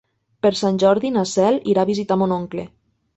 Per 0.45 0.51
Sant 0.59 0.79
Jordi 0.83 1.11
na 1.17 1.25
Cel 1.31 1.57
irà 1.73 1.83
a 1.83 1.89
visitar 1.91 2.17
mon 2.23 2.33
oncle. 2.39 2.65